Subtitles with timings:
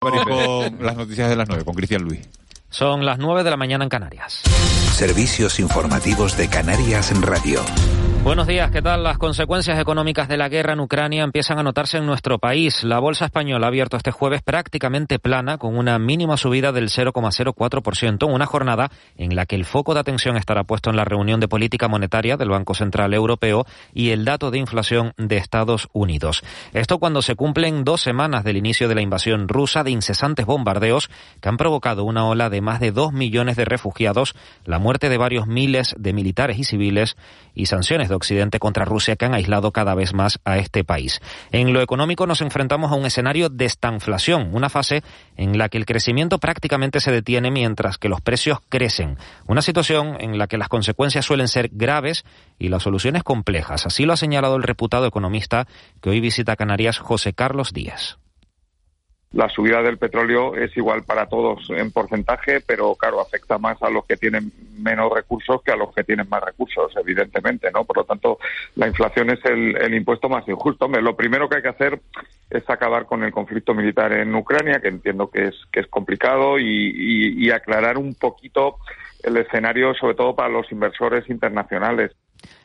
[0.00, 2.26] con las noticias de las 9 con Cristian Luis.
[2.70, 4.42] Son las 9 de la mañana en Canarias.
[4.94, 7.60] Servicios informativos de Canarias en Radio.
[8.22, 9.02] Buenos días, ¿qué tal?
[9.02, 12.84] Las consecuencias económicas de la guerra en Ucrania empiezan a notarse en nuestro país.
[12.84, 18.28] La bolsa española ha abierto este jueves prácticamente plana, con una mínima subida del 0,04%
[18.28, 21.40] en una jornada en la que el foco de atención estará puesto en la reunión
[21.40, 23.64] de política monetaria del Banco Central Europeo
[23.94, 26.42] y el dato de inflación de Estados Unidos.
[26.74, 31.08] Esto cuando se cumplen dos semanas del inicio de la invasión rusa de incesantes bombardeos
[31.40, 34.34] que han provocado una ola de más de dos millones de refugiados,
[34.66, 37.16] la muerte de varios miles de militares y civiles
[37.54, 41.22] y sanciones de Occidente contra Rusia que han aislado cada vez más a este país.
[41.50, 45.02] En lo económico nos enfrentamos a un escenario de estanflación, una fase
[45.38, 49.16] en la que el crecimiento prácticamente se detiene mientras que los precios crecen.
[49.46, 52.24] Una situación en la que las consecuencias suelen ser graves
[52.58, 53.86] y las soluciones complejas.
[53.86, 55.66] Así lo ha señalado el reputado economista
[56.02, 58.18] que hoy visita Canarias, José Carlos Díaz
[59.32, 63.88] la subida del petróleo es igual para todos en porcentaje, pero claro, afecta más a
[63.88, 67.84] los que tienen menos recursos que a los que tienen más recursos, evidentemente, ¿no?
[67.84, 68.38] Por lo tanto,
[68.74, 70.88] la inflación es el, impuesto más injusto.
[70.88, 72.00] lo primero que hay que hacer
[72.50, 76.58] es acabar con el conflicto militar en Ucrania, que entiendo que es, que es complicado,
[76.58, 78.78] y aclarar un poquito
[79.22, 82.12] el escenario, sobre todo para los inversores internacionales.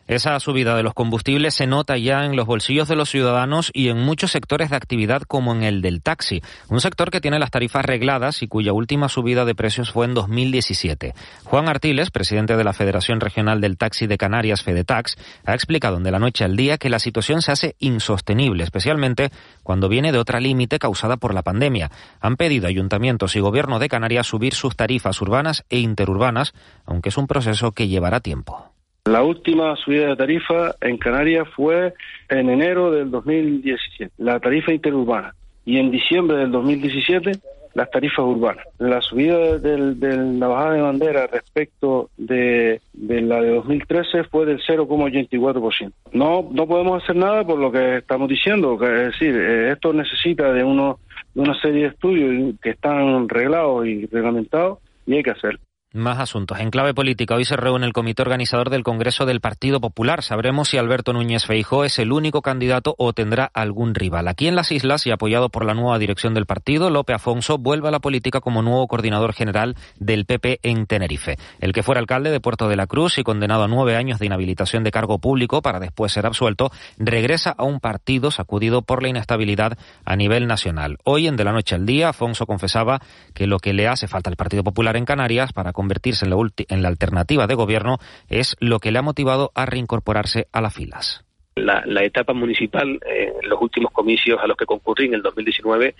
[0.08, 3.89] Esa subida de los combustibles se nota ya en los bolsillos de los ciudadanos y
[3.89, 7.50] en muchos sectores de actividad como en el del taxi, un sector que tiene las
[7.50, 11.16] tarifas regladas y cuya última subida de precios fue en 2017.
[11.44, 16.12] Juan Artiles, presidente de la Federación Regional del Taxi de Canarias, Fedetax, ha explicado de
[16.12, 19.31] la noche al día que la situación se hace insostenible, especialmente
[19.64, 21.90] cuando viene de otra límite causada por la pandemia.
[22.22, 26.53] Han pedido ayuntamientos y gobierno de Canarias subir sus tarifas urbanas e interurbanas,
[26.86, 28.75] aunque es un proceso que llevará tiempo.
[29.06, 31.94] La última subida de tarifa en Canarias fue
[32.28, 37.34] en enero del 2017, la tarifa interurbana, y en diciembre del 2017
[37.75, 38.66] las tarifas urbanas.
[38.80, 45.91] La subida de, la bajada de bandera respecto de, la de 2013 fue del 0,84%.
[46.13, 50.52] No, no podemos hacer nada por lo que estamos diciendo, es decir, eh, esto necesita
[50.52, 50.97] de, uno,
[51.35, 55.59] de una serie de estudios que están reglados y reglamentados y hay que hacerlo.
[55.95, 56.59] Más asuntos.
[56.59, 60.23] En clave política, hoy se reúne el comité organizador del Congreso del Partido Popular.
[60.23, 64.28] Sabremos si Alberto Núñez Feijó es el único candidato o tendrá algún rival.
[64.28, 67.88] Aquí en las islas y apoyado por la nueva dirección del partido, Lope Afonso vuelve
[67.88, 71.38] a la política como nuevo coordinador general del PP en Tenerife.
[71.61, 74.25] El que fuera alcalde de Puerto de la Cruz y condenado a nueve años de
[74.25, 79.07] inhabilitación de cargo público para después ser absuelto, regresa a un partido sacudido por la
[79.07, 80.97] inestabilidad a nivel nacional.
[81.05, 83.00] Hoy, en De la Noche al Día, Afonso confesaba
[83.34, 86.38] que lo que le hace falta al Partido Popular en Canarias para convertirse en la,
[86.81, 91.22] la alternativa de gobierno es lo que le ha motivado a reincorporarse a las filas.
[91.56, 95.96] La, etapa municipal, eh, los últimos comicios a los que concurrí en el 2019,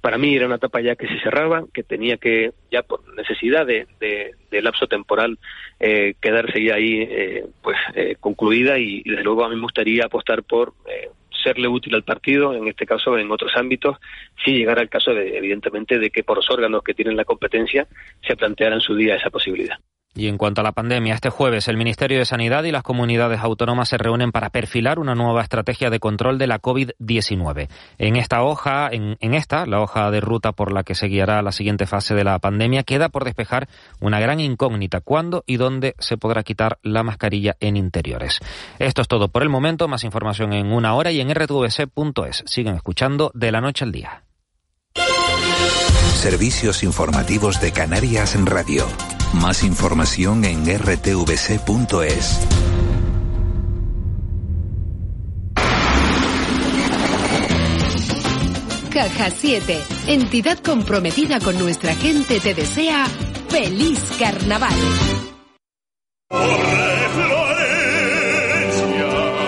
[0.00, 3.66] para mí era una etapa ya que se cerraba, que tenía que, ya por necesidad
[3.66, 3.86] de,
[4.52, 5.38] lapso temporal,
[5.80, 10.04] eh, quedarse ya ahí eh, pues eh, concluida y, desde luego a mí me gustaría
[10.04, 10.74] apostar por
[11.42, 13.98] serle útil al partido, en este caso en otros ámbitos,
[14.44, 17.86] si llegara el caso, de, evidentemente, de que por los órganos que tienen la competencia
[18.26, 19.78] se planteara en su día esa posibilidad.
[20.12, 23.40] Y en cuanto a la pandemia, este jueves el Ministerio de Sanidad y las comunidades
[23.40, 27.68] autónomas se reúnen para perfilar una nueva estrategia de control de la COVID-19.
[27.98, 31.52] En esta hoja, en, esta, la hoja de ruta por la que se guiará la
[31.52, 33.68] siguiente fase de la pandemia, queda por despejar
[34.00, 38.40] una gran incógnita: cuándo y dónde se podrá quitar la mascarilla en interiores.
[38.80, 39.86] Esto es todo por el momento.
[39.86, 42.42] Más información en una hora y en rtvc.es.
[42.46, 44.24] Siguen escuchando de la noche al día.
[46.14, 48.86] Servicios informativos de Canarias en Radio.
[49.34, 52.40] Más información en rtvc.es.
[58.90, 63.06] Caja 7, entidad comprometida con nuestra gente, te desea
[63.48, 64.74] feliz carnaval.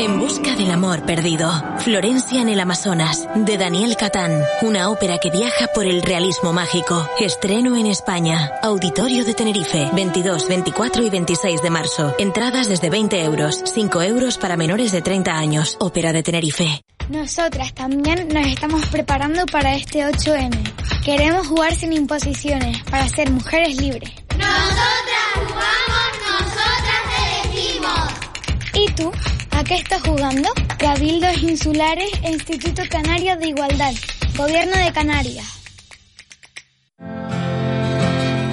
[0.02, 1.48] El amor perdido.
[1.78, 4.42] Florencia en el Amazonas, de Daniel Catán.
[4.62, 7.08] Una ópera que viaja por el realismo mágico.
[7.20, 8.52] Estreno en España.
[8.62, 9.90] Auditorio de Tenerife.
[9.92, 12.14] 22, 24 y 26 de marzo.
[12.18, 13.62] Entradas desde 20 euros.
[13.64, 15.76] 5 euros para menores de 30 años.
[15.80, 16.82] Ópera de Tenerife.
[17.08, 21.02] Nosotras también nos estamos preparando para este 8M.
[21.04, 24.10] Queremos jugar sin imposiciones, para ser mujeres libres.
[24.36, 28.12] Nosotras jugamos, nosotras elegimos.
[28.74, 29.12] ¿Y tú?
[29.52, 30.48] ¿A qué estás jugando?
[30.78, 33.92] Cabildos Insulares e Instituto Canario de Igualdad.
[34.36, 35.46] Gobierno de Canarias.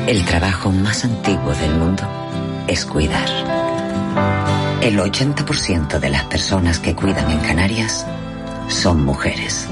[0.07, 2.03] El trabajo más antiguo del mundo
[2.67, 3.29] es cuidar.
[4.81, 8.05] El 80% de las personas que cuidan en Canarias
[8.67, 9.67] son mujeres.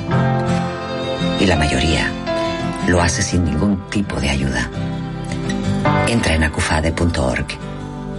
[1.40, 2.12] Y la mayoría
[2.88, 4.70] lo hace sin ningún tipo de ayuda.
[6.08, 7.48] Entra en acufade.org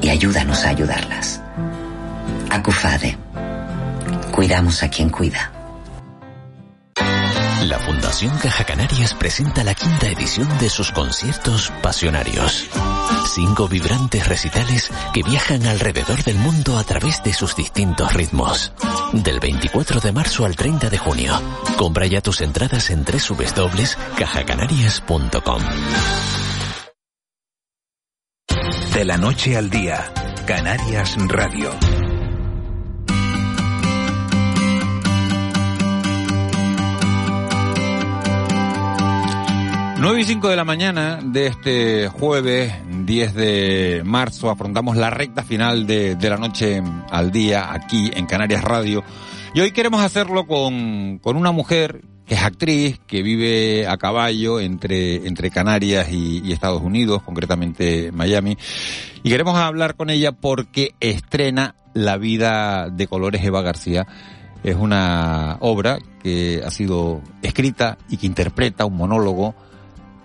[0.00, 1.40] y ayúdanos a ayudarlas.
[2.58, 3.16] Acufade.
[4.32, 5.52] Cuidamos a quien cuida.
[7.62, 12.68] La Fundación Caja Canarias presenta la quinta edición de sus conciertos pasionarios.
[13.34, 18.72] Cinco vibrantes recitales que viajan alrededor del mundo a través de sus distintos ritmos.
[19.12, 21.40] Del 24 de marzo al 30 de junio.
[21.76, 25.62] Compra ya tus entradas en www.cajacanarias.com.
[28.94, 30.12] De la noche al día,
[30.44, 31.70] Canarias Radio.
[40.08, 42.72] 9 y 5 de la mañana de este jueves
[43.04, 48.24] 10 de marzo afrontamos la recta final de, de, la noche al día aquí en
[48.24, 49.04] Canarias Radio
[49.52, 54.60] y hoy queremos hacerlo con, con una mujer que es actriz, que vive a caballo
[54.60, 58.56] entre, entre Canarias y, y Estados Unidos, concretamente Miami,
[59.22, 64.06] y queremos hablar con ella porque estrena La vida de colores Eva García.
[64.64, 69.54] Es una obra que ha sido escrita y que interpreta un monólogo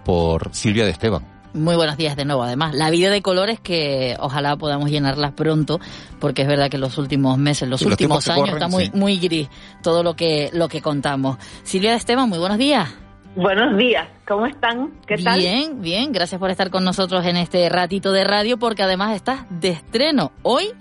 [0.04, 1.24] por Silvia de Esteban.
[1.54, 2.42] Muy buenos días de nuevo.
[2.42, 5.80] Además, la vida de colores que ojalá podamos llenarlas pronto,
[6.20, 8.92] porque es verdad que en los últimos meses, los últimos años corren, está muy sí.
[8.96, 9.50] muy gris
[9.84, 11.38] todo lo que lo que contamos.
[11.64, 12.90] Silvia de Esteban, muy buenos días.
[13.36, 14.94] Buenos días, ¿cómo están?
[15.08, 15.40] ¿Qué tal?
[15.40, 19.46] Bien, bien, gracias por estar con nosotros en este ratito de radio, porque además estás
[19.50, 20.72] de estreno hoy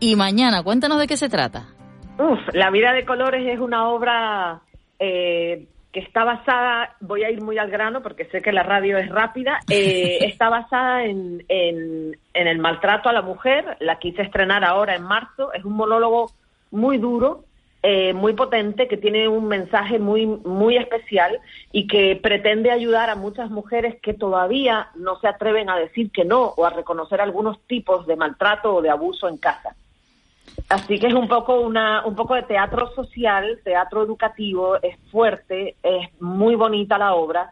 [0.00, 0.62] y mañana.
[0.62, 1.66] Cuéntanos de qué se trata.
[2.18, 4.60] Uf, La vida de colores es una obra
[4.98, 8.98] eh, que está basada, voy a ir muy al grano porque sé que la radio
[8.98, 14.22] es rápida, eh, está basada en, en, en el maltrato a la mujer, la quise
[14.22, 16.32] estrenar ahora en marzo, es un monólogo
[16.72, 17.44] muy duro,
[17.84, 21.38] eh, muy potente, que tiene un mensaje muy, muy especial
[21.70, 26.24] y que pretende ayudar a muchas mujeres que todavía no se atreven a decir que
[26.24, 29.76] no o a reconocer algunos tipos de maltrato o de abuso en casa.
[30.68, 35.76] Así que es un poco una, un poco de teatro social, teatro educativo, es fuerte,
[35.82, 37.50] es muy bonita la obra.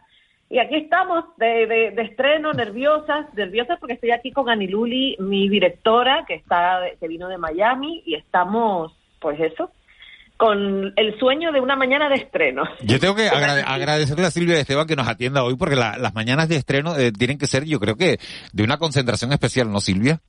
[0.49, 5.49] Y aquí estamos de, de, de estreno, nerviosas, nerviosas porque estoy aquí con Aniluli, mi
[5.49, 9.71] directora, que está, que vino de Miami, y estamos, pues eso,
[10.37, 12.63] con el sueño de una mañana de estreno.
[12.83, 15.97] Yo tengo que agrade- agradecerle a Silvia de Esteban que nos atienda hoy porque la-
[15.97, 18.17] las mañanas de estreno eh, tienen que ser, yo creo que,
[18.51, 20.19] de una concentración especial, ¿no, Silvia?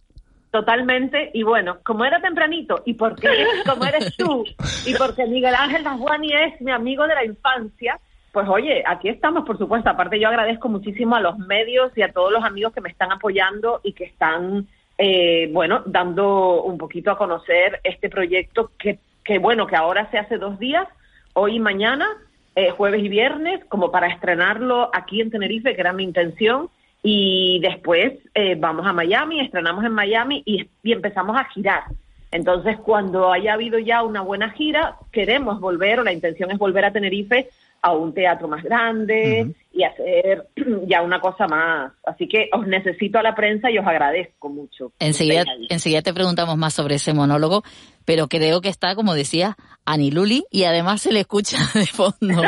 [0.55, 3.29] Totalmente, y bueno, como era tempranito, y porque
[3.67, 4.45] como eres tú,
[4.87, 7.99] y porque Miguel Ángel Dasguani es mi amigo de la infancia,
[8.31, 9.91] pues oye, aquí estamos, por supuesto.
[9.91, 13.11] Aparte, yo agradezco muchísimo a los medios y a todos los amigos que me están
[13.11, 19.41] apoyando y que están, eh, bueno, dando un poquito a conocer este proyecto que, que,
[19.41, 20.87] bueno, que ahora se hace dos días,
[21.33, 22.07] hoy y mañana,
[22.55, 26.71] eh, jueves y viernes, como para estrenarlo aquí en Tenerife, que era mi intención.
[27.07, 31.85] Y después eh, vamos a Miami, estrenamos en Miami y, y empezamos a girar.
[32.33, 36.85] Entonces, cuando haya habido ya una buena gira, queremos volver, o la intención es volver
[36.87, 37.49] a Tenerife
[37.85, 40.49] a un teatro más grande y hacer
[40.89, 41.93] ya una cosa más.
[42.07, 44.91] Así que os necesito a la prensa y os agradezco mucho.
[44.99, 47.63] Enseguida, enseguida te preguntamos más sobre ese monólogo,
[48.07, 52.43] pero creo que está, como decía, Aniluli y además se le escucha de fondo.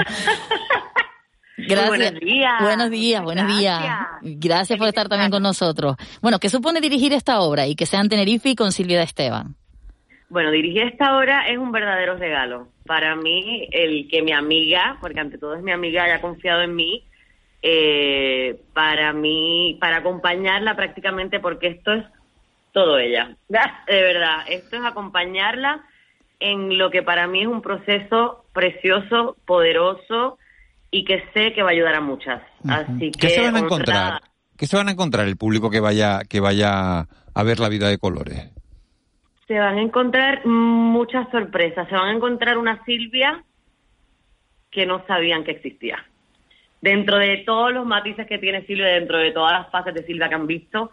[1.57, 1.89] Gracias.
[1.89, 2.63] buenos días.
[2.63, 3.83] Buenos días, buenos días.
[4.21, 5.97] Gracias por estar también con nosotros.
[6.21, 9.05] Bueno, ¿qué supone dirigir esta obra y que sea en Tenerife y con Silvia de
[9.05, 9.57] Esteban?
[10.29, 12.69] Bueno, dirigir esta obra es un verdadero regalo.
[12.85, 16.75] Para mí, el que mi amiga, porque ante todo es mi amiga, haya confiado en
[16.75, 17.05] mí,
[17.63, 22.05] eh, para mí, para acompañarla prácticamente, porque esto es
[22.73, 23.37] todo ella.
[23.49, 25.85] De verdad, esto es acompañarla
[26.39, 30.39] en lo que para mí es un proceso precioso, poderoso
[30.97, 32.41] y que sé que va a ayudar a muchas.
[32.67, 34.23] Así que ¿Qué se van a encontrar?
[34.57, 37.01] ¿Qué se van a encontrar el público que vaya, que vaya
[37.35, 38.51] a ver la vida de colores?
[39.47, 41.87] Se van a encontrar muchas sorpresas.
[41.89, 43.45] Se van a encontrar una Silvia
[44.71, 46.03] que no sabían que existía.
[46.81, 50.31] Dentro de todos los matices que tiene Silvia, dentro de todas las fases de Silvia
[50.31, 50.93] que han visto,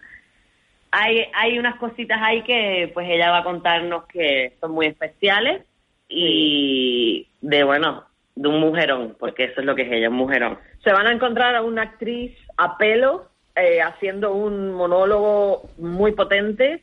[0.92, 5.64] hay, hay unas cositas ahí que pues ella va a contarnos que son muy especiales
[6.10, 8.04] y de, bueno,
[8.36, 10.58] de un mujerón, porque eso es lo que es ella, un mujerón.
[10.84, 13.26] Se van a encontrar a una actriz a pelo
[13.56, 16.82] eh, haciendo un monólogo muy potente,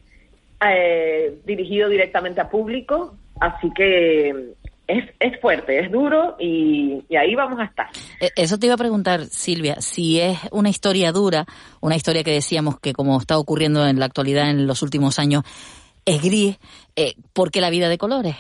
[0.64, 4.54] eh, dirigido directamente a público, así que
[4.86, 7.86] es, es fuerte, es duro y, y ahí vamos a estar.
[8.20, 11.46] Eh, Eso te iba a preguntar, Silvia, si es una historia dura,
[11.80, 15.42] una historia que decíamos que como está ocurriendo en la actualidad en los últimos años,
[16.04, 16.58] es gris,
[16.96, 18.36] eh, ¿por qué la vida de colores?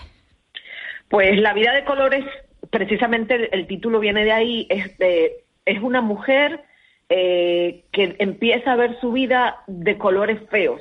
[1.08, 2.24] Pues la vida de colores,
[2.70, 6.64] precisamente el, título viene de ahí, es de es una mujer
[7.08, 10.80] eh, que empieza a ver su vida de colores feos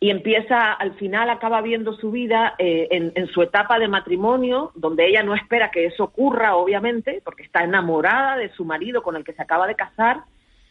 [0.00, 4.70] y empieza, al final acaba viendo su vida eh, en, en, su etapa de matrimonio,
[4.76, 9.16] donde ella no espera que eso ocurra, obviamente, porque está enamorada de su marido con
[9.16, 10.22] el que se acaba de casar,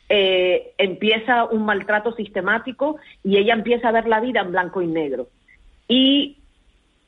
[0.09, 4.87] eh, empieza un maltrato sistemático y ella empieza a ver la vida en blanco y
[4.87, 5.27] negro.
[5.89, 6.37] Y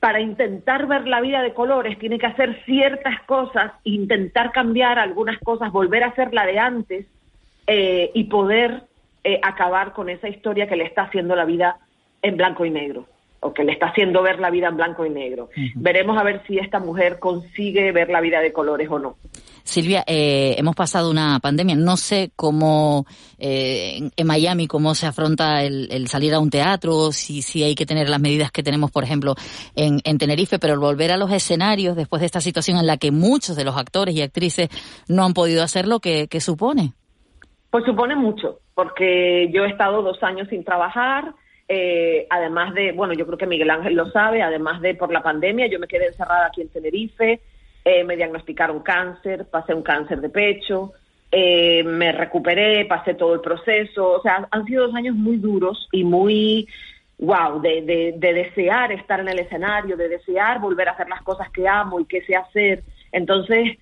[0.00, 5.38] para intentar ver la vida de colores tiene que hacer ciertas cosas, intentar cambiar algunas
[5.40, 7.06] cosas, volver a hacer la de antes
[7.66, 8.84] eh, y poder
[9.22, 11.78] eh, acabar con esa historia que le está haciendo la vida
[12.22, 13.06] en blanco y negro
[13.40, 15.48] o que le está haciendo ver la vida en blanco y negro.
[15.74, 19.16] Veremos a ver si esta mujer consigue ver la vida de colores o no.
[19.64, 21.74] Silvia, eh, hemos pasado una pandemia.
[21.76, 23.06] No sé cómo
[23.38, 27.86] eh, en Miami cómo se afronta el, salir a un teatro, si, si hay que
[27.86, 29.34] tener las medidas que tenemos, por ejemplo,
[29.74, 32.98] en, en Tenerife, pero el volver a los escenarios después de esta situación en la
[32.98, 34.68] que muchos de los actores y actrices
[35.08, 36.92] no han podido hacerlo, ¿qué, qué supone?
[37.70, 41.32] Pues supone mucho, porque yo he estado dos años sin trabajar,
[41.72, 45.22] eh, además de, bueno, yo creo que Miguel Ángel lo sabe, además de por la
[45.22, 47.40] pandemia, yo me quedé encerrada aquí en Tenerife,
[47.84, 50.94] eh, me diagnosticaron cáncer, pasé un cáncer de pecho,
[51.30, 55.88] eh, me recuperé, pasé todo el proceso, o sea, han sido dos años muy duros
[55.92, 56.66] y muy,
[57.20, 61.22] wow, de, de, de desear estar en el escenario, de desear volver a hacer las
[61.22, 62.82] cosas que amo y que sé hacer.
[63.12, 63.78] Entonces,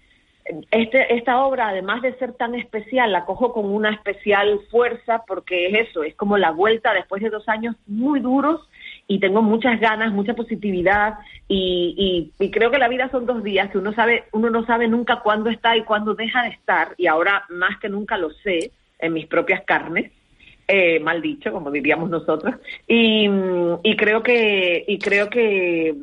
[0.70, 5.66] este, esta obra, además de ser tan especial, la cojo con una especial fuerza porque
[5.66, 8.60] es eso, es como la vuelta después de dos años muy duros
[9.06, 11.14] y tengo muchas ganas, mucha positividad
[11.48, 14.88] y, y, creo que la vida son dos días que uno sabe, uno no sabe
[14.88, 18.70] nunca cuándo está y cuándo deja de estar y ahora más que nunca lo sé
[18.98, 20.12] en mis propias carnes.
[20.70, 23.26] Eh, mal dicho, como diríamos nosotros, y,
[23.82, 25.94] y creo que y creo que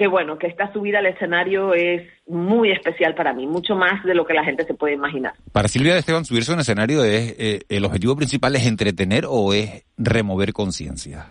[0.00, 4.14] que bueno, que esta subida al escenario es muy especial para mí, mucho más de
[4.14, 5.34] lo que la gente se puede imaginar.
[5.52, 9.26] Para Silvia de Esteban, subirse a un escenario es, eh, el objetivo principal es entretener
[9.28, 11.26] o es remover conciencia.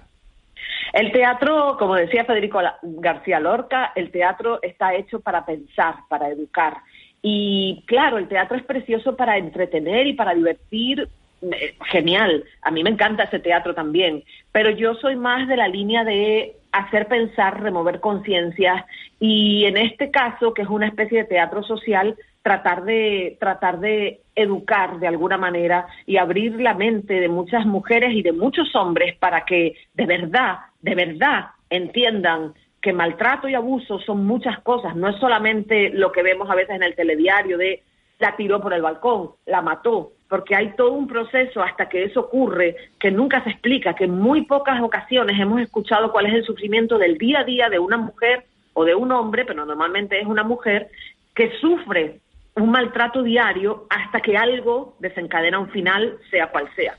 [0.93, 6.77] El teatro, como decía Federico García Lorca, el teatro está hecho para pensar, para educar.
[7.23, 11.09] Y claro, el teatro es precioso para entretener y para divertir,
[11.41, 12.43] eh, genial.
[12.61, 16.53] A mí me encanta ese teatro también, pero yo soy más de la línea de
[16.71, 18.85] hacer pensar, remover conciencias
[19.19, 24.21] y en este caso, que es una especie de teatro social, tratar de tratar de
[24.35, 29.17] educar de alguna manera y abrir la mente de muchas mujeres y de muchos hombres
[29.17, 35.09] para que de verdad, de verdad entiendan que maltrato y abuso son muchas cosas, no
[35.09, 37.83] es solamente lo que vemos a veces en el telediario de
[38.19, 42.21] la tiró por el balcón, la mató, porque hay todo un proceso hasta que eso
[42.21, 46.45] ocurre que nunca se explica, que en muy pocas ocasiones hemos escuchado cuál es el
[46.45, 50.27] sufrimiento del día a día de una mujer o de un hombre, pero normalmente es
[50.27, 50.89] una mujer,
[51.33, 52.19] que sufre
[52.55, 56.95] un maltrato diario hasta que algo desencadena un final, sea cual sea.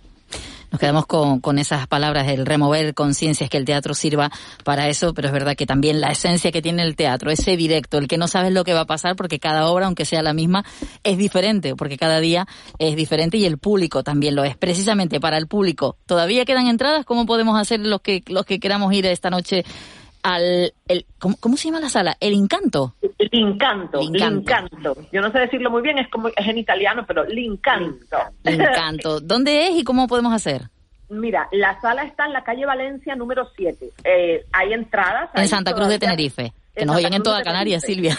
[0.70, 4.30] Nos quedamos con, con esas palabras, el remover conciencias, que el teatro sirva
[4.64, 7.98] para eso, pero es verdad que también la esencia que tiene el teatro, ese directo,
[7.98, 10.32] el que no sabes lo que va a pasar, porque cada obra, aunque sea la
[10.32, 10.64] misma,
[11.02, 12.46] es diferente, porque cada día
[12.78, 14.56] es diferente y el público también lo es.
[14.56, 17.04] Precisamente para el público, ¿todavía quedan entradas?
[17.04, 19.64] ¿Cómo podemos hacer los que, los que queramos ir esta noche
[20.22, 22.16] al el, ¿cómo, se llama la sala?
[22.20, 22.94] El Encanto.
[23.18, 24.96] El Encanto, Encanto.
[25.12, 28.18] Yo no sé decirlo muy bien, es como es en italiano, pero el Encanto.
[28.44, 29.20] Encanto.
[29.22, 30.62] ¿Dónde es y cómo podemos hacer?
[31.10, 33.90] Mira, la sala está en la calle Valencia número 7.
[34.04, 35.30] Eh, hay entradas.
[35.34, 36.52] En Santa Cruz de Tenerife.
[36.74, 38.16] Que nos oyen en toda Canarias, Silvia.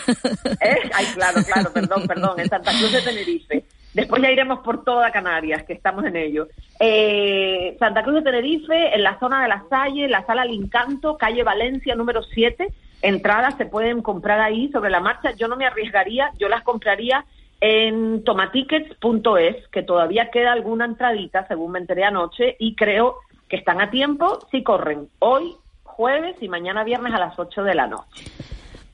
[0.60, 0.76] ¿Eh?
[0.94, 3.64] Ay, claro, claro, perdón, perdón, en Santa Cruz de Tenerife.
[3.94, 6.48] Después ya iremos por toda Canarias, que estamos en ello.
[6.80, 11.44] Eh, Santa Cruz de Tenerife, en la zona de La Salle, la sala Lincanto, calle
[11.44, 12.74] Valencia número 7.
[13.02, 15.32] Entradas se pueden comprar ahí sobre la marcha.
[15.32, 17.26] Yo no me arriesgaría, yo las compraría
[17.60, 23.18] en tomatickets.es, que todavía queda alguna entradita, según me enteré anoche, y creo
[23.50, 27.76] que están a tiempo si corren hoy, jueves y mañana viernes a las 8 de
[27.76, 28.26] la noche.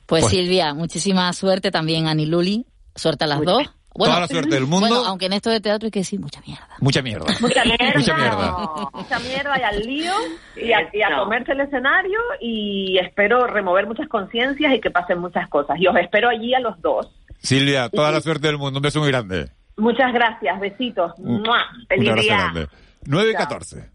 [0.04, 3.77] Pues, pues Silvia, muchísima suerte también a Niluli, suerte a las dos.
[3.98, 5.04] Toda la suerte del mundo.
[5.06, 6.68] aunque en esto de teatro hay que decir mucha mierda.
[6.80, 7.26] Mucha mierda.
[7.40, 7.92] Mucha mierda.
[7.94, 8.90] mucha mierda.
[8.92, 10.12] Mucha mierda y al lío
[10.56, 15.76] y a, comerse el escenario y espero remover muchas conciencias y que pasen muchas cosas.
[15.80, 17.08] Y os espero allí a los dos.
[17.40, 18.78] Silvia, toda la suerte del mundo.
[18.78, 19.50] Un beso muy grande.
[19.76, 20.60] Muchas gracias.
[20.60, 21.12] Besitos.
[21.18, 21.44] Un,
[21.88, 22.36] Feliz día.
[22.36, 22.68] Grande.
[23.04, 23.90] 9 y 14.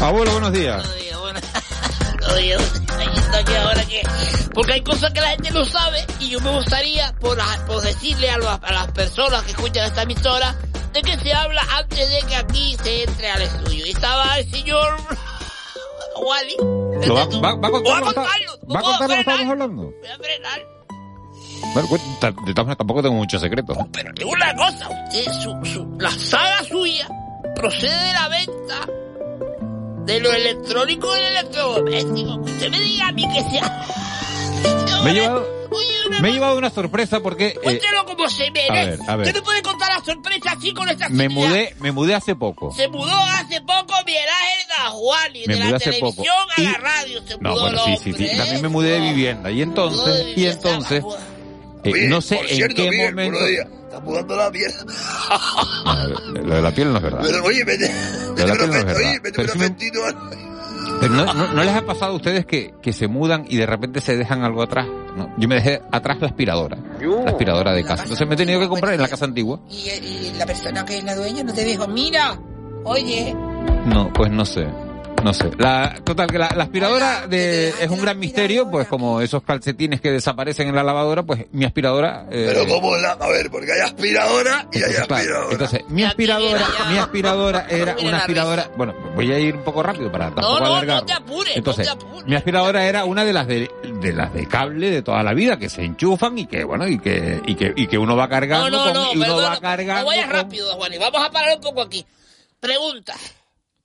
[0.00, 1.09] Abuelo, buenos días
[2.48, 4.02] ahora que...
[4.54, 8.30] Porque hay cosas que la gente no sabe y yo me gustaría por, por decirle
[8.30, 10.54] a, a las personas que escuchan esta emisora
[10.92, 13.86] de que se habla antes de que aquí se entre al estudio.
[13.86, 14.96] Y estaba el señor
[16.22, 16.56] Wally
[17.06, 18.88] ¿Lo va, va, va a contar Voy a lo que está- contarlo, ¿Va a no
[18.88, 19.82] contar lo que estábamos hablando?
[19.82, 20.60] Voy a frenar.
[21.72, 23.76] Bueno, cuenta- de todas maneras, tampoco tengo muchos secretos.
[23.92, 27.08] Pero digo una cosa, usted, su, su, la saga suya
[27.54, 28.86] procede de la venta
[30.04, 32.36] de lo electrónico y el electrodoméstico.
[32.40, 33.86] Usted me diga a mí que sea...
[35.04, 35.46] Me he llevado,
[36.20, 38.70] me he llevado una sorpresa porque eh, Cuéntelo como se merece.
[38.70, 39.26] a ver, a ver.
[39.28, 42.72] Usted no puede contar la sorpresa así con esta me mudé, me mudé hace poco.
[42.74, 46.52] Se mudó hace poco Miguel Ángel Juan y Me de mudé la hace televisión poco.
[46.56, 47.22] a Y- la radio.
[47.26, 48.26] Se No, mudó bueno, sí, sí, sí.
[48.36, 48.62] También ¿eh?
[48.62, 49.50] me mudé de vivienda.
[49.50, 51.04] Y entonces, y entonces,
[51.84, 53.38] eh, no sé por en cierto, qué Miguel, momento.
[53.90, 54.72] Está mudando la piel.
[56.44, 57.20] Lo de la piel no es verdad.
[57.22, 57.92] Pero, oye, vete,
[58.26, 58.96] Lo de la piel no es verdad.
[59.10, 60.00] oye, vete Pero un sí me- afectito.
[61.00, 63.66] Pero no, no- ¿no les ha pasado a ustedes que, que se mudan y de
[63.66, 64.86] repente se dejan algo atrás?
[65.16, 65.34] ¿no?
[65.38, 66.78] Yo me dejé atrás la aspiradora.
[67.00, 68.04] La aspiradora de casa.
[68.04, 69.58] Entonces me he tenido que comprar en la casa antigua.
[69.68, 72.38] Y, y la persona que es la dueña no te dijo, mira,
[72.84, 73.34] oye,
[73.86, 74.68] No, pues no sé.
[75.22, 75.50] No sé.
[75.58, 80.00] La, total, que la, la aspiradora de, es un gran misterio, pues como esos calcetines
[80.00, 82.26] que desaparecen en la lavadora, pues mi aspiradora...
[82.30, 83.12] eh, Pero cómo la...
[83.12, 85.52] A ver, porque hay aspiradora y hay entonces, claro, aspiradora.
[85.52, 90.10] entonces, mi aspiradora, mi aspiradora era una aspiradora, bueno, voy a ir un poco rápido
[90.10, 91.00] para tampoco No, no, alargar.
[91.00, 92.26] no te apures, Entonces, no te apures.
[92.28, 95.58] mi aspiradora era una de las de, de las de cable de toda la vida
[95.58, 98.70] que se enchufan y que bueno y que y que y que uno va cargando
[98.70, 100.98] No, no, con- no, y uno perdona, va cargando no vayas con- rápido, Juan, y
[100.98, 102.04] vamos a parar un poco aquí.
[102.58, 103.14] Pregunta,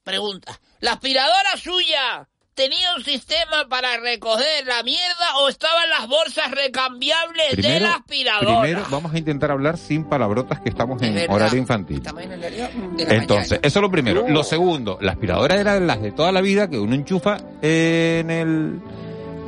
[0.06, 0.58] pregunta.
[0.80, 7.56] ¿La aspiradora suya tenía un sistema para recoger la mierda o estaban las bolsas recambiables
[7.56, 8.60] de la aspiradora?
[8.62, 11.96] primero vamos a intentar hablar sin palabrotas que estamos en horario infantil.
[11.98, 13.66] estamos en el horario de la Entonces, mañana.
[13.66, 14.24] eso es lo primero.
[14.28, 18.30] Lo segundo, la aspiradora era de las de toda la vida que uno enchufa en
[18.30, 18.80] el...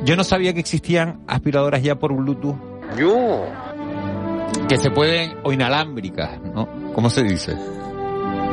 [0.03, 2.57] Yo no sabía que existían aspiradoras ya por Bluetooth.
[4.67, 6.91] Que se pueden, o inalámbricas, ¿no?
[6.93, 7.55] ¿Cómo se dice?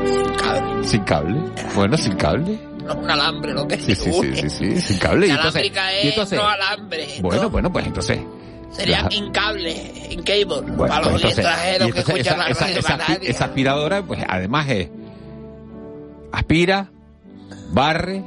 [0.06, 0.84] Sin cable.
[0.88, 1.40] Sin cable.
[1.74, 2.58] Bueno, sin cable.
[2.84, 5.26] No es un alambre lo que Sí, sí, sí, sí, sí, sin cable.
[5.26, 7.08] Y entonces, y es entonces- no alambre.
[7.20, 8.20] bueno, bueno, pues entonces...
[8.70, 9.72] Sería las- in cable,
[10.10, 10.44] in cable.
[10.60, 14.02] Bueno, para pues los entonces, extranjeros que escuchan esa, la esa- radio esa esa aspiradora,
[14.02, 14.88] pues además es
[16.32, 16.90] aspira,
[17.72, 18.22] barre,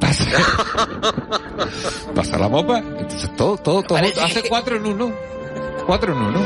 [0.00, 0.24] pasa,
[2.14, 5.12] pasa la mopa, entonces todo, todo, todo, hace cuatro en uno,
[5.86, 6.40] cuatro en uno.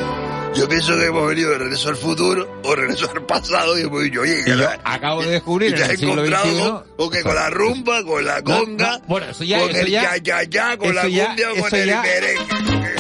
[0.54, 4.02] Yo pienso que hemos venido de regreso al futuro o regreso al pasado y hemos
[4.02, 4.44] dicho, oye,
[4.84, 7.50] acabo de descubrir te en has el siglo encontrado XXI, con, con que con la
[7.50, 10.94] rumba, con la conga, no, bueno, eso ya- con eso el ya- ya, ya, con
[10.94, 12.90] la ya- cumbia, con el ya- merengue.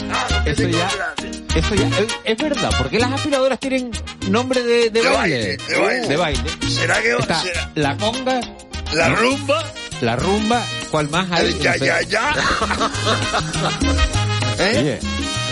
[0.46, 0.88] Eso ya,
[1.56, 3.90] eso ya, es, es verdad, porque las aspiradoras tienen
[4.28, 6.08] nombre de, de, De baile, baile, de baile.
[6.08, 6.42] de baile.
[6.68, 7.70] ¿Será que Está será?
[7.74, 8.40] la conga,
[8.94, 9.16] la ¿no?
[9.16, 11.46] rumba, la rumba, ¿cuál más hay?
[11.46, 12.32] el ya, ya, ya?
[14.58, 14.78] ¿Eh?
[14.78, 14.98] Oye,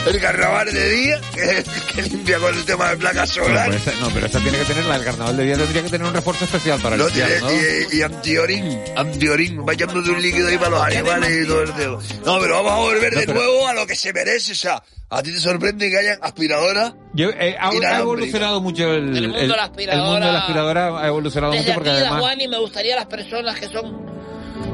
[0.07, 3.81] El carnaval de día, que, que limpia con el tema de placas no, solares.
[3.85, 5.89] pero esa, no, pero esa tiene que tener, la del carnaval de día tendría que
[5.91, 7.93] tener un refuerzo especial para No limpiar, tiene, ¿no?
[7.93, 11.73] y, y antiorín, antiorín, va echándote un líquido ahí para los animales y todo el
[11.75, 11.99] tema.
[12.25, 14.55] No, pero vamos a volver No, de pero- nuevo a lo que se merece, o
[14.55, 16.95] sea, ¿a ti te sorprende que hayan aspiradoras?
[17.13, 20.39] Yo, eh, ha, ha evolucionado mucho el, El mundo de la el mundo de la
[20.41, 23.59] aspiradora ha evolucionado Desde mucho porque aquí, además Juan, y me gustaría a las personas
[23.61, 24.09] que son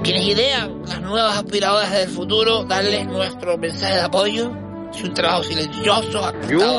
[0.04, 4.52] quienes idean las nuevas aspiradoras del futuro darles nuestro mensaje de apoyo.
[4.96, 6.32] Es un trabajo silencioso,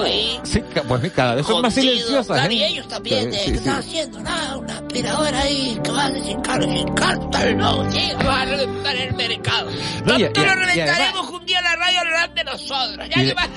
[0.04, 0.39] ahí.
[0.43, 2.56] sí, pues cada vez son más silenciosas, Claro, ¿eh?
[2.56, 3.56] y ellos también, Sí, eh, sí, ¿qué sí.
[3.58, 4.19] están haciendo?
[4.21, 8.45] Nada, una aspiradora ahí que va sin caro, sin caro, tal no, sí, va a
[8.45, 9.69] reventar el mercado.
[10.06, 13.10] No, y- Nosotros reventaremos que un día la radio hablará de nosotros.
[13.10, 13.49] Ya Y, que le, va-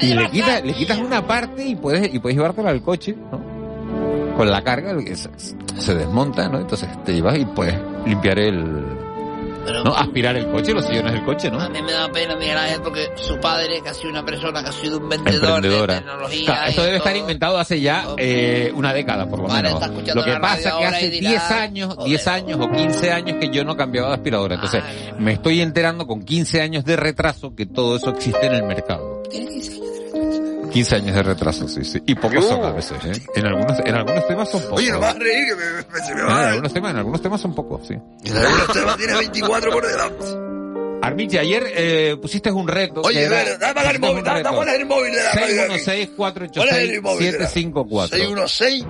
[0.00, 3.52] y le quitas, le quitas una parte y puedes, y puedes llevártela al coche, ¿no?
[4.36, 5.28] Con la carga se,
[5.80, 6.58] se desmonta, ¿no?
[6.58, 8.84] Entonces te llevas y puedes limpiar el...
[9.84, 9.94] ¿No?
[9.94, 11.60] Aspirar el coche, los sillones del coche, ¿no?
[11.60, 14.62] A mí me da pena Miguel Ángel porque su padre, que ha sido una persona
[14.62, 16.44] que ha sido un vendedor de tecnología.
[16.46, 17.08] Claro, esto debe todo.
[17.08, 20.14] estar inventado hace ya eh, una década, por lo Padre menos.
[20.14, 23.36] Lo que pasa es que hace y dirá, 10 años, 10 años o 15 años
[23.40, 24.54] que yo no cambiaba de aspiradora.
[24.56, 24.82] Entonces,
[25.18, 29.22] me estoy enterando con 15 años de retraso que todo eso existe en el mercado.
[30.72, 30.96] 15 años.
[30.96, 32.02] 15 años de retraso, sí, sí.
[32.06, 33.12] Y pocos son a veces, ¿eh?
[33.36, 34.78] En algunos, en algunos temas son pocos.
[34.78, 35.64] Oye, no vas a reír que me,
[35.98, 36.48] me- se me Ah, va en a...
[36.50, 37.94] algunos temas, en algunos temas son pocos, sí.
[38.24, 40.24] En algunos temas tiene 24 por delante.
[41.04, 43.00] Armiche, ayer eh, pusiste un reto.
[43.02, 44.42] Oye, era- ver, dame el móvil, dame.
[44.44, 45.62] ¿cuál es el móvil de la radio?
[45.62, 45.78] aquí?
[45.80, 46.34] 616 ¿Cuál
[46.68, 48.86] es el móvil de la- 754 616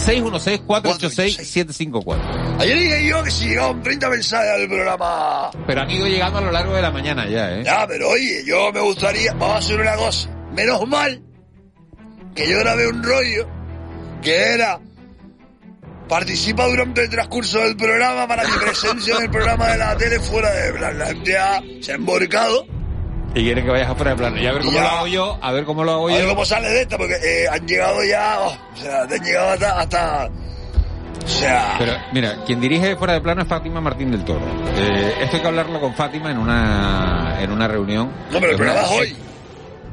[0.00, 2.56] 616-486-754.
[2.60, 5.50] Ayer dije yo que si llegaban 30 mensajes al programa.
[5.66, 7.62] Pero han ido llegando a lo largo de la mañana ya, ¿eh?
[7.64, 9.32] Ya, pero oye, yo me gustaría.
[9.34, 10.28] Vamos a hacer una cosa.
[10.54, 11.22] Menos mal
[12.34, 13.48] que yo grabé un rollo
[14.22, 14.78] que era.
[16.08, 20.18] Participa durante el transcurso del programa para mi presencia en el programa de la tele
[20.18, 20.98] fuera de plan.
[20.98, 22.66] La gente ha- se ha emborcado.
[23.32, 24.36] Y quieren que vayas afuera de plano.
[24.38, 24.82] Y a ver cómo Ya.
[24.82, 26.28] lo hago yo, a ver cómo lo hago A ver yo.
[26.30, 28.38] cómo sale de esta, porque eh, han llegado ya.
[28.40, 29.80] oh, o sea, te han llegado hasta.
[29.80, 30.30] hasta
[31.24, 31.76] O sea...
[31.78, 34.44] Pero mira, quien dirige fuera de plano es Fátima Martín del Toro.
[34.76, 38.10] Eh, esto hay que hablarlo con Fátima en una en una reunión.
[38.32, 39.16] No, pero el programa es hoy.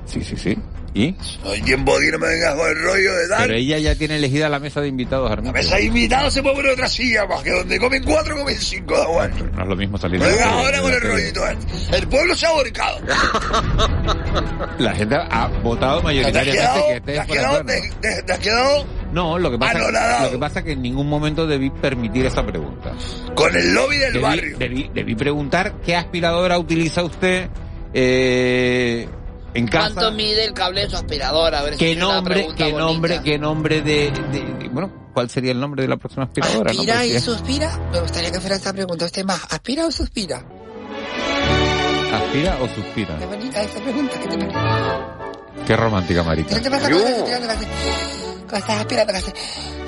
[0.08, 0.58] Sí, sí, sí.
[0.93, 1.12] ¿Y?
[1.43, 3.41] No tiempo aquí, no me vengas con el rollo de tal.
[3.43, 5.52] Pero ella ya tiene elegida la mesa de invitados, Armando.
[5.52, 8.56] La mesa de invitados se puede poner otra silla más, que donde comen cuatro, comen
[8.58, 9.52] cinco, da igual.
[9.54, 11.98] No es lo mismo salir No de vengas ahora de con el rollito este.
[11.98, 13.00] El pueblo se ha ahorcado.
[14.80, 16.88] La gente ha votado ¿Te has mayoritariamente quedado?
[16.88, 17.63] que ¿Te has fuera de quedado?
[17.65, 17.82] plano.
[18.02, 20.26] ¿Te, te- te has quedado No, lo que pasa, Anonadado.
[20.26, 22.93] lo que pasa es que en ningún momento debí permitir esa pregunta.
[23.36, 24.58] con el lobby del Debí, barrio?
[24.58, 27.50] debí, debí preguntar qué aspiradora utiliza usted
[27.93, 29.08] eh,
[29.58, 29.93] en casa.
[29.93, 31.60] ¿Cuánto mide el cable de su aspiradora?
[31.60, 32.80] A ver si ¿Qué una nombre, qué bonita.
[32.80, 36.72] nombre, qué nombre de, de- de- bueno, cuál sería el nombre de la próxima aspiradora?
[36.74, 36.80] no?
[36.80, 37.80] ¿Aspira Pues y sí, suspira?
[37.91, 39.06] Me gustaría que fuera esta pregunta.
[39.06, 40.43] ¿Usted más aspira o suspira?
[42.13, 43.17] ¿Aspira o suspira?
[43.17, 44.20] Qué bonita esa pregunta.
[44.20, 44.58] ¿Qué te parece?
[45.65, 46.56] Qué romántica, Marita.
[46.56, 49.34] ¿No te pasa cuando estás que cuando aspirando que hace...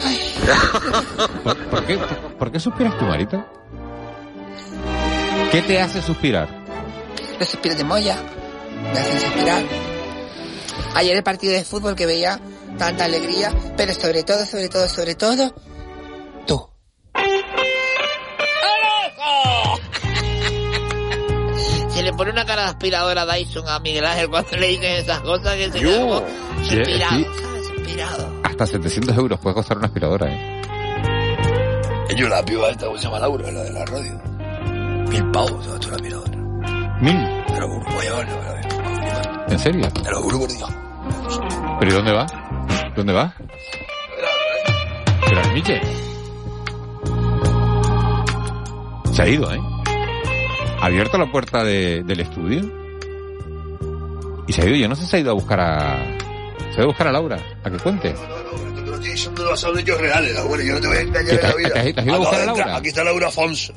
[0.03, 0.19] Ay,
[1.43, 1.97] ¿Por, por qué,
[2.37, 3.45] por qué suspiras tú, Marita?
[5.51, 6.49] ¿Qué te hace suspirar?
[7.39, 8.17] los suspiros de Moya
[8.81, 9.63] me hacen suspirar.
[10.95, 12.39] Ayer el partido de fútbol que veía
[12.77, 15.53] tanta alegría, pero sobre todo, sobre todo, sobre todo,
[18.63, 19.79] ¡Alojo!
[21.89, 25.19] Se le pone una cara de aspiradora Dyson a Miguel Ángel cuando le dicen esas
[25.21, 25.85] cosas que se Sí,
[26.75, 27.25] suspirado.
[27.63, 28.41] Suspirado.
[28.43, 30.61] Hasta 700 euros puede costar una aspiradora, ¿eh?
[32.15, 33.51] Yo la piba esta, ¿cómo se llama Laura?
[33.51, 34.21] La de la radio.
[35.09, 35.79] Mil pavos, ¿sabes?
[35.79, 36.38] Tú la miradora.
[37.01, 37.15] ¿Mil?
[37.15, 38.67] A a ver.
[39.51, 39.87] ¿En serio?
[40.03, 40.69] Te lo juro por Dios.
[41.79, 42.25] ¿Pero y dónde va?
[42.95, 43.33] ¿Dónde va?
[45.27, 45.81] Pero al Miche.
[49.13, 49.59] Se ha ido, ¿eh?
[50.81, 52.61] Ha abierto la puerta de- del estudio.
[54.47, 54.75] Y se ha ido.
[54.75, 55.97] Yo no sé si se ha ido a buscar a...
[56.71, 57.37] Se ha ido a buscar a Laura.
[57.63, 58.11] A que cuente.
[58.13, 60.63] Te lo estoy diciendo basado en hechos reales, la buena.
[60.63, 61.69] Yo no te voy a engañar ¿Qué en la vida.
[61.73, 62.45] te has- te has ido a buscar de a.
[62.47, 62.75] Laura?
[62.77, 63.73] Aquí está Laura Afonso.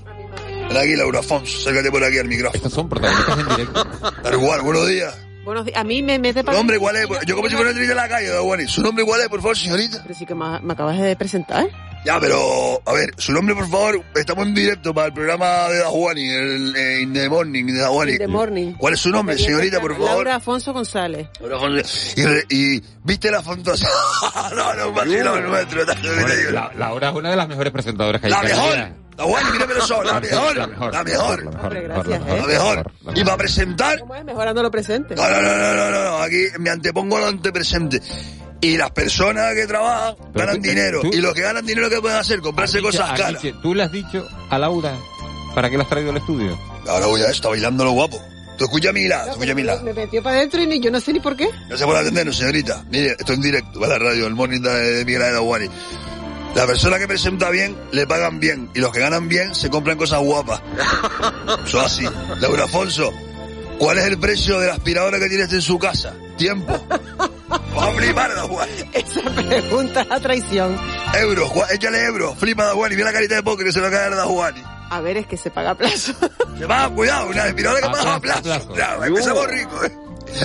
[0.69, 1.59] Ven aquí, Laura Afonso.
[1.61, 2.57] Sácate por aquí al micrófono.
[2.57, 3.85] Estos son protagonistas en directo.
[4.23, 5.15] Tal cual, buenos días.
[5.45, 5.77] Buenos días.
[5.79, 6.57] A mí me mete ¿Su para...
[6.59, 7.07] nombre cuál es?
[7.27, 8.67] Yo como si fuera una actriz de la calle, Dawani.
[8.69, 10.01] ¿Su nombre cuál es, por favor, señorita?
[10.03, 11.67] Pero sí que me, me acabas de presentar.
[12.05, 14.03] Ya, pero, a ver, su nombre, por favor.
[14.17, 18.13] Estamos en directo para el programa de Dawani, el eh, In the Morning de.
[18.13, 18.73] In the morning.
[18.79, 20.09] ¿Cuál es su nombre, señorita, por favor?
[20.11, 21.29] Laura Afonso González.
[21.41, 21.81] Laura Afonso.
[22.17, 23.89] Y, re- y viste la fantasía.
[24.57, 25.01] no, no,
[25.37, 25.85] el nuestro.
[25.85, 26.51] Bueno, te digo.
[26.53, 28.33] la- Laura es una de las mejores presentadoras que hay.
[28.33, 29.02] La en mejor.
[29.17, 29.17] Canarias.
[29.17, 30.07] Dawani, mírame los ojos.
[30.07, 30.57] La mejor.
[30.57, 30.93] La mejor.
[30.93, 31.43] La mejor.
[31.45, 31.65] La mejor.
[31.65, 32.77] Hombre, la mejor, gracias, la La mejor.
[32.77, 33.19] mejor.
[33.19, 34.25] Y para presentar ¿Cómo es?
[34.25, 35.15] Mejorando lo presente.
[35.15, 38.01] No, no, no, no, no, no, no, aquí me antepongo lo antepresente.
[38.61, 41.01] Y las personas que trabajan Pero ganan tú- dinero.
[41.03, 42.41] tú- Y los que ganan dinero, ¿qué pueden hacer?
[42.41, 43.43] Comprarse cosas caras.
[43.61, 44.95] ¿Tú le has dicho a Laura
[45.55, 46.57] para qué la has traído al estudio?
[46.89, 48.21] Ahora voy a esto, bailando lo guapo.
[48.59, 49.83] Tú escucha a mi lado, tú escucha a mi lado.
[49.83, 51.49] Me metió para adentro y ni, yo no sé ni por qué.
[51.69, 52.85] No se puede atendernos, señorita.
[52.91, 55.67] Mire, esto en directo, va a la radio, el morning de, de Miguel Aguani.
[56.55, 58.71] La persona que presenta bien, le pagan bien.
[58.75, 60.61] Y los que ganan bien, se compran cosas guapas.
[61.67, 62.07] Eso así.
[62.41, 63.11] Laura Afonso,
[63.79, 66.13] ¿cuál es el precio de la aspiradora que tienes en su casa?
[66.37, 66.79] Tiempo.
[67.49, 68.31] Vamos a flipar.
[68.93, 70.77] Esa pregunta es a traición.
[71.19, 74.15] Euros, échale euros, flipa Dahuani, mira la carita de poker que se va a caer
[74.15, 74.63] Dahuani.
[74.91, 76.13] A ver, es que se paga a plazo.
[76.59, 78.69] Se va, cuidado, una aspiradora que paga a plazo.
[78.75, 79.99] Claro, empezamos ricos, eh.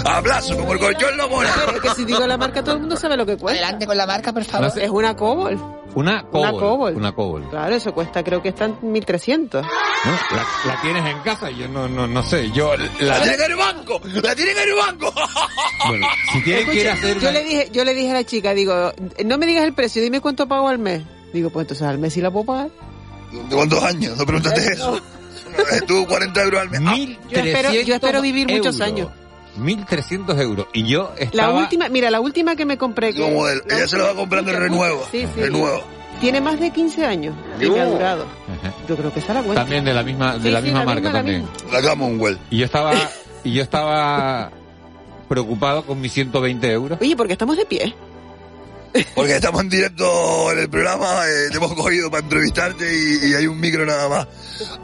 [0.06, 1.50] A plazo, como el colchón no mola.
[1.76, 3.60] Es que si digo la marca, todo el mundo sabe lo que cuesta.
[3.62, 4.72] adelante con la marca, por favor.
[4.78, 5.60] Es una Cobol.
[5.98, 6.40] Una Cobol.
[6.44, 6.96] Una Cobol.
[6.96, 7.50] Una Cobol.
[7.50, 9.64] Claro, eso cuesta, creo que está en 1300.
[9.66, 10.12] ¿No?
[10.36, 12.52] La, la tienes en casa, yo no, no, no sé.
[12.52, 12.86] Yo La
[13.18, 15.14] la, tienen en el banco, la tienen en el banco.
[15.88, 18.14] bueno, si tienen que ir a hacer yo una- le dije, yo le dije a
[18.14, 18.92] la chica, digo,
[19.26, 21.02] no me digas el precio, dime cuánto pago al mes.
[21.34, 22.70] Digo, pues entonces al mes sí la puedo pagar.
[23.50, 24.18] ¿De cuántos años?
[24.18, 25.02] No preguntaste eso.
[25.88, 26.82] Tú 40 euros al mes.
[26.86, 28.82] Ah, 1.300 Yo espero, yo espero vivir muchos euros.
[28.82, 29.10] años.
[29.58, 30.68] 1.300 euros.
[30.74, 31.54] Y yo La estaba...
[31.60, 33.14] última, mira, la última que me compré.
[33.14, 33.62] Que, Nuevo modelo.
[33.70, 35.08] Ella se lo va comprando en renuevo.
[35.12, 35.42] Sí, sí.
[35.42, 35.84] Renuevo.
[36.20, 38.24] Tiene más de 15 años y me ha durado.
[38.24, 38.74] Ajá.
[38.88, 39.62] Yo creo que esa la cuenta.
[39.62, 41.48] También de la misma, de Sí, la sí, misma la marca misma, la también.
[41.72, 42.40] La Commonwealth.
[42.50, 42.94] Y yo estaba,
[43.44, 44.52] y yo estaba
[45.30, 46.98] preocupado con mis 120 euros.
[47.02, 47.96] Oye, porque estamos de pie.
[49.14, 53.34] Porque estamos en directo en el programa, eh, te hemos cogido para entrevistarte y, y
[53.36, 54.28] hay un micro nada más.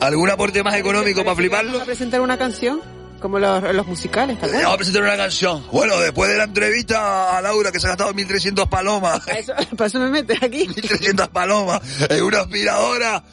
[0.01, 1.71] ¿Algún aporte más económico para fliparlo?
[1.71, 2.79] ¿Vamos a presentar una canción?
[3.23, 4.63] Como los, los musicales, ¿te Eh, acuerdas?
[4.63, 5.65] Vamos a presentar una canción.
[5.71, 9.53] Bueno, después de la entrevista a Laura, que se ha gastado 1.300 palomas, Para eso,
[9.77, 10.67] para eso me metes aquí.
[10.67, 13.23] 1.300 palomas en una aspiradora.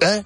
[0.00, 0.24] ¿Eh?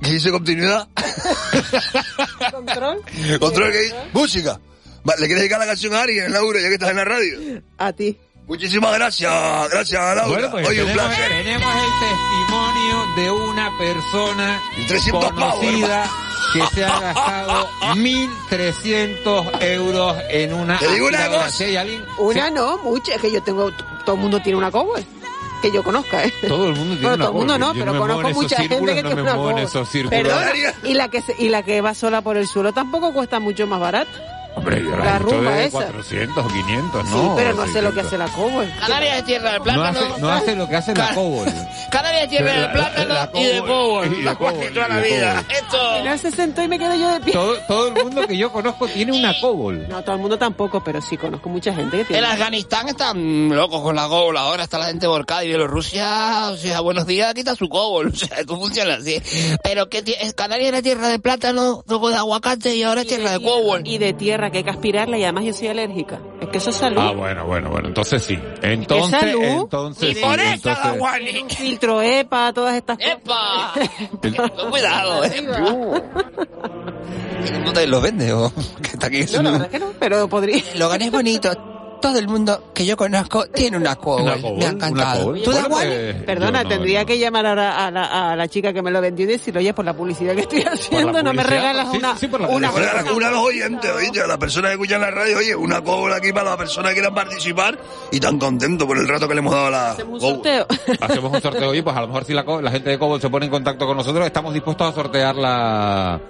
[0.00, 0.86] ¿Qué dice continuidad?
[2.52, 3.02] Control.
[3.40, 3.96] Control que dice.
[4.12, 4.60] Música.
[5.04, 7.38] ¿Le quieres dedicar la canción a alguien, Laura, ya que estás en la radio?
[7.78, 8.16] A ti.
[8.46, 9.32] Muchísimas gracias,
[9.70, 10.26] gracias Laura.
[10.26, 11.28] Bueno, pues Oye, un placer.
[11.28, 16.10] tenemos el testimonio de una persona 300 pavos, conocida
[16.52, 21.64] que se ha gastado 1.300 euros en una Te digo una cosa.
[21.80, 22.04] Alguien...
[22.18, 23.16] Una no, muchas.
[23.16, 23.70] Es que yo tengo,
[24.04, 25.04] todo el mundo tiene una Cobol.
[25.62, 26.32] que yo conozca, ¿eh?
[26.46, 28.74] Todo el mundo tiene Bueno, una todo el mundo no, Yo pero conozco mucha gente
[28.94, 30.32] que no tiene me una muevo en esos círculos.
[30.84, 33.66] Y la que se- y la que va sola por el suelo tampoco cuesta mucho
[33.66, 34.10] más barato.
[34.58, 35.78] Hombre, yo La la rumba de esa.
[35.78, 37.34] 400 o 500, Sí, ¿no?
[37.36, 37.94] pero no sé lo 600.
[37.94, 38.72] que hace la cobol.
[38.80, 39.88] Canarias es tierra de No plátano.
[40.00, 41.46] hace, no hace lo que hace la cobol.
[41.90, 44.06] Canarias es tierra de La- plátano la y de cobol, cobol.
[44.12, 45.44] y de La cobol, toda y la de vida.
[45.48, 45.78] Esto.
[46.18, 47.32] Se sentó y me quedé yo de pie.
[47.32, 49.86] Todo, todo el mundo que yo conozco tiene una cobol.
[49.88, 52.18] No, todo el mundo tampoco, pero sí conozco mucha gente que tiene.
[52.26, 54.36] En Afganistán están locos con la cobol.
[54.36, 58.08] Ahora está la gente volcada y Bielorrusia, o sea, buenos días, quita su cobol.
[58.12, 59.22] O sea, esto funciona así.
[59.62, 60.02] Pero que
[60.34, 63.82] Canarias era tierra de plátano, luego de aguacate y ahora es tierra de cobol.
[63.84, 66.18] Y de tierra que hay que aspirarla y además yo soy alérgica.
[66.40, 67.00] Es que eso es salud.
[67.00, 67.88] Ah, bueno, bueno, bueno.
[67.88, 68.38] Entonces sí.
[68.62, 69.42] Entonces, salud?
[69.42, 70.20] entonces Y sí.
[70.20, 70.84] por entonces-
[71.22, 73.12] Tiene un filtro EPA, todas estas cosas.
[73.12, 73.72] ¡Epa!
[74.70, 75.46] Cuidado, eh.
[77.64, 79.24] ¿Dónde lo vende o que está aquí?
[79.32, 80.62] No, la verdad que no, pero podría.
[80.76, 81.50] Logan es bonito.
[82.00, 85.34] Todo el mundo que yo conozco tiene una cobol, Me ha encantado.
[85.34, 88.82] ¿Tú da pues, Perdona, no- tendría que llamar ahora a la, a la chica que
[88.82, 91.90] me lo vendió y decirle, oye, por la publicidad que estoy haciendo, no me regalas
[91.90, 92.16] sí, una...
[92.16, 95.00] sí, por la una Una, una a los oyentes, oíste, a las personas que escuchan
[95.00, 97.78] la radio, oye, una cobol aquí para las personas que quieran participar
[98.12, 100.20] y tan contentos por el rato que le hemos dado a la un cobol.
[100.20, 100.66] sorteo.
[101.00, 103.46] Hacemos un sorteo y pues a lo mejor si la, gente de Cobol se pone
[103.46, 106.20] en contacto con nosotros, estamos dispuestos a sortear la,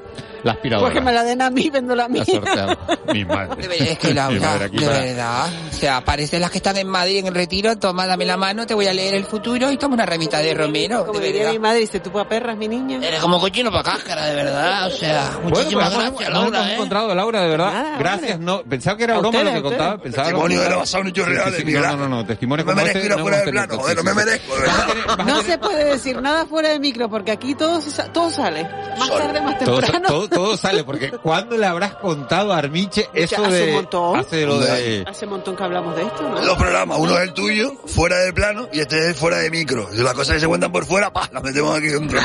[0.43, 0.89] la aspiradora.
[0.91, 2.23] Pues que me la den a mí, vendo la mía.
[2.23, 2.79] A sortear.
[3.13, 3.69] Mi madre.
[3.93, 5.47] Es que Mi Laura, de para- verdad.
[5.71, 7.77] O sea, parecen las que están en Madrid en el retiro.
[7.79, 10.55] Toma, dame la mano, te voy a leer el futuro y toma una remita de
[10.55, 11.07] Romero.
[11.07, 11.53] Como de diría verdad.
[11.53, 12.99] mi madre, dice, tú para perras, mi niña.
[13.07, 14.87] Eres como cochino para cáscara, de verdad.
[14.87, 16.75] O sea, Bueno, pues muchísimas gracias, Laura, hemos ¿eh?
[16.75, 17.73] encontrado, Laura, de verdad.
[17.73, 19.99] Nada, Gracias, no, pensaba que era broma ustedes, lo que contaba.
[19.99, 22.87] Pensaba Testimonio que- era basado en hechos reales, no, no, no, testimonio No me como
[22.87, 25.25] merezco este fuera de plano, joder, no me merezco, de.
[25.25, 28.69] No se puede decir nada fuera de micro, porque aquí todo, se sa- todo sale.
[28.99, 30.08] Más tarde, más temprano.
[30.09, 33.69] Todo, todo sale, porque ¿cuándo le habrás contado a Armiche eso hace de...
[33.69, 34.19] un montón.
[34.19, 35.05] Hace lo de...
[35.07, 36.41] Hace un montón que hablamos de esto, ¿no?
[36.41, 39.89] Dos programas, uno es el tuyo, fuera de plano, y este es fuera de micro.
[39.93, 42.21] Y las cosas que se cuentan por fuera, pa, las metemos aquí dentro.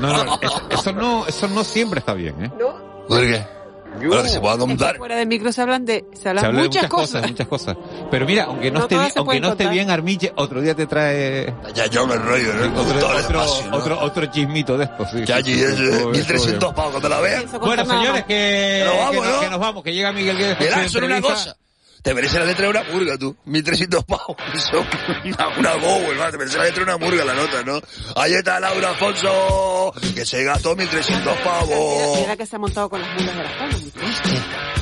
[0.00, 2.50] No, no, eso, eso no, eso no siempre está bien, ¿eh?
[3.08, 3.57] ¿Por qué?
[3.94, 4.40] Ahora que se.
[4.98, 7.28] Fuera de micro se hablan de, se hablan Se habla muchas, de muchas cosas.
[7.30, 7.76] muchas cosas.
[8.10, 10.86] Pero mira, aunque no, No esté bien, aunque no esté bien Armiche, otro día te
[10.86, 12.80] trae Ya yo me rollo, ¿no?
[12.80, 13.76] otro, otro, espacio, ¿no?
[13.76, 15.10] otro, otro chismito de estos.
[15.10, 17.58] Sí, Que allí sí, es sí, eh, todo- 1300 todo pavos, cuando la veas.
[17.60, 19.40] Bueno, señores, que, Nos vamos, que, nos, ¿no?
[19.40, 20.58] que nos vamos, que llega Miguel Guedes.
[20.60, 21.56] Mira, una cosa.
[22.02, 23.36] Te merece la letra de una murga, tú.
[23.44, 24.36] 1300 pavos.
[24.54, 24.84] Eso,
[25.24, 26.32] una, una Google, ¿vale?
[26.32, 27.80] Te merece la letra de una murga la nota, ¿no?
[28.16, 32.18] Ahí está Laura Alfonso, que se gastó 1300 Mira, pavos.
[32.20, 33.82] mira que se ha montado con las mulas de las palmas.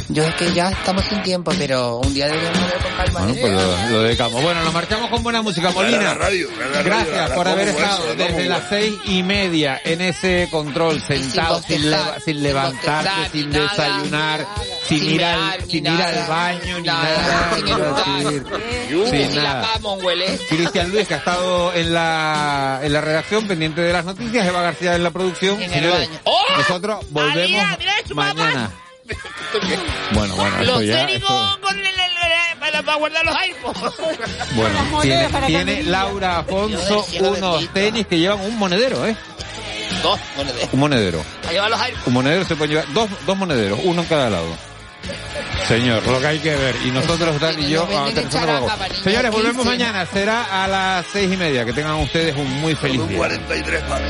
[0.09, 3.21] Yo es que ya estamos sin tiempo, pero un día deberíamos ver con calma.
[3.21, 4.42] Bueno, pues lo, lo dedicamos.
[4.42, 6.01] Bueno, nos marchamos con buena música, Molina.
[6.01, 9.23] la radio, dale a la radio, Gracias la por haber estado desde las seis y
[9.25, 14.47] media en ese control, sentado, sin, leva- sin levantarse, sin nada, desayunar,
[14.87, 17.55] sin, sin ir al, sin ir al nada, baño, ni nada, nada.
[17.57, 19.11] sin eructar.
[19.11, 19.69] sin nada.
[20.49, 24.62] Cristian Luis, que ha estado en la, en la redacción, pendiente de las noticias, Eva
[24.62, 25.61] García en la producción.
[25.61, 26.21] En el baño.
[26.25, 26.42] ¡Oh!
[26.59, 28.35] nosotros volvemos Alía, mira eso, mamá.
[28.35, 28.71] mañana.
[30.12, 31.07] Bueno, bueno, Los esto ya...
[31.07, 33.83] técnicos esto- con el, el- el- para, para guardar los iPhones.
[34.55, 35.01] Bueno,
[35.47, 35.83] tiene.
[35.85, 39.16] Laura Afonso unos tenis que llevan un monedero, ¿eh?
[40.03, 40.69] Dos monederos.
[40.73, 41.25] Un monedero.
[41.42, 42.07] Para llevar los iPhones.
[42.07, 44.47] Un monedero se puede llevar dos, dos monederos, uno en cada lado.
[45.69, 46.77] Señor, lo que hay que ver.
[46.85, 47.87] Y nosotros, Dan y yo,
[49.03, 49.64] Señores, volvemos 15.
[49.64, 50.07] mañana.
[50.07, 51.64] Será a las seis y media.
[51.64, 53.19] Que tengan ustedes un muy feliz Un día.
[53.19, 54.03] 43 pavos.